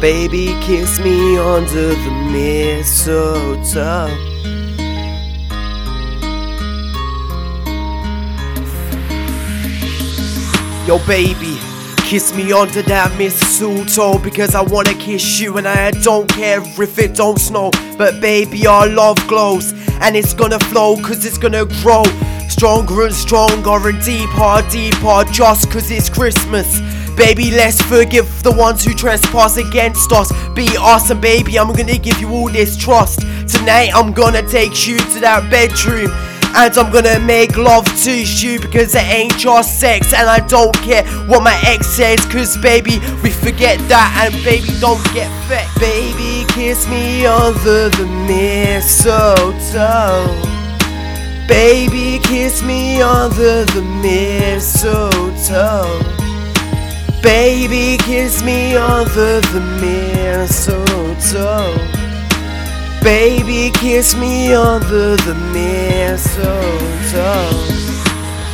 [0.00, 4.06] Baby, kiss me under the mistletoe.
[10.86, 11.58] Yo, baby,
[11.96, 16.98] kiss me under that mistletoe because I wanna kiss you and I don't care if
[17.00, 17.72] it don't snow.
[17.98, 22.04] But baby, our love glows and it's gonna flow cause it's gonna grow
[22.48, 26.97] stronger and stronger and deeper, deeper just cause it's Christmas.
[27.18, 30.30] Baby, let's forgive the ones who trespass against us.
[30.54, 31.58] Be awesome, baby.
[31.58, 33.22] I'm gonna give you all this trust.
[33.48, 36.12] Tonight, I'm gonna take you to that bedroom.
[36.54, 40.14] And I'm gonna make love to you because it ain't just sex.
[40.14, 44.14] And I don't care what my ex says, cause baby, we forget that.
[44.22, 45.66] And baby, don't get fed.
[45.80, 49.58] Baby, kiss me under the mistletoe.
[51.48, 56.17] Baby, kiss me under the mistletoe.
[57.22, 61.74] Baby, kiss me under the mistletoe.
[63.02, 66.60] Baby, kiss me under the mistletoe.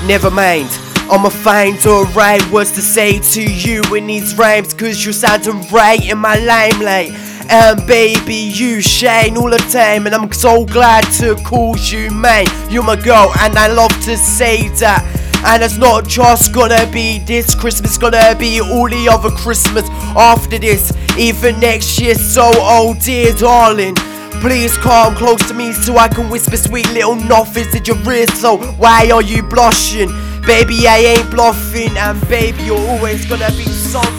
[0.06, 0.68] Never mind,
[1.10, 6.02] I'ma find alright words to say to you in these rhymes, cause you're sounding right
[6.02, 7.12] in my limelight.
[7.50, 12.46] And baby, you shine all the time, and I'm so glad to call you mine.
[12.70, 15.04] You're my girl, and I love to say that.
[15.46, 20.58] And it's not just gonna be this Christmas, gonna be all the other Christmas after
[20.58, 22.14] this, even next year.
[22.14, 23.94] So, oh dear darling,
[24.40, 28.26] please come close to me so I can whisper sweet little nothings in your ear.
[28.28, 30.08] So, why are you blushing?
[30.46, 34.12] Baby, I ain't bluffing, and baby, you're always gonna be something.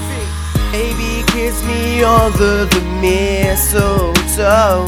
[0.71, 4.85] Baby, kiss me under the mistletoe.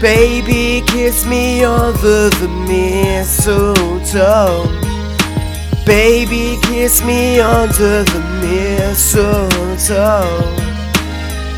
[0.00, 3.70] Baby, kiss me under the mistletoe.
[5.90, 9.50] Baby, kiss me under the mistletoe.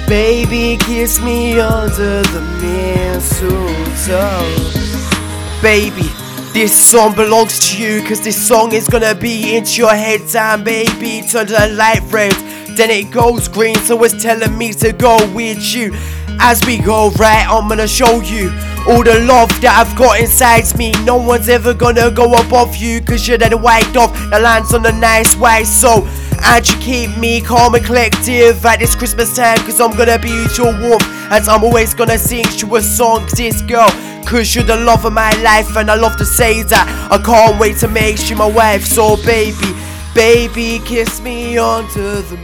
[0.08, 3.60] Baby, kiss me under the mistletoe.
[5.60, 6.08] Baby,
[6.54, 10.64] this song belongs to you, cause this song is gonna be into your head time,
[10.64, 11.20] baby.
[11.28, 12.32] Turn the light red,
[12.74, 15.92] then it goes green, so it's telling me to go with you.
[16.44, 18.50] As we go right, I'm gonna show you
[18.88, 20.90] all the love that I've got inside me.
[21.04, 24.82] No one's ever gonna go above you, cause you're the white dove that lands on
[24.82, 26.04] the nice white soul.
[26.44, 30.30] And you keep me calm and collective at this Christmas time, cause I'm gonna be
[30.58, 31.06] your warmth.
[31.30, 33.88] As I'm always gonna sing you a song, this girl.
[34.26, 37.08] Cause you're the love of my life, and I love to say that.
[37.08, 39.72] I can't wait to make you my wife, so baby,
[40.12, 42.36] baby, kiss me onto the